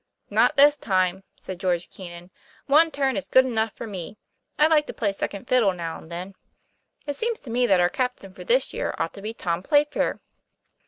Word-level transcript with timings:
"Not 0.31 0.57
this 0.57 0.77
time," 0.77 1.23
said 1.39 1.59
George 1.59 1.87
Keenan. 1.91 2.31
'One 2.65 2.89
turn 2.89 3.15
is 3.15 3.27
good 3.29 3.45
enough 3.45 3.71
for 3.73 3.85
me. 3.85 4.17
I 4.57 4.65
like 4.65 4.87
to 4.87 4.95
play 4.95 5.13
second 5.13 5.47
fiddle 5.47 5.73
now 5.73 5.99
and 5.99 6.11
then. 6.11 6.33
It 7.05 7.15
seems 7.15 7.39
to 7.41 7.51
me 7.51 7.67
that 7.67 7.79
our 7.79 7.87
cap 7.87 8.17
tain 8.17 8.33
for 8.33 8.43
this 8.43 8.73
year 8.73 8.95
ought 8.97 9.13
to 9.13 9.21
be 9.21 9.35
Tom 9.35 9.61
Playfair. 9.61 10.19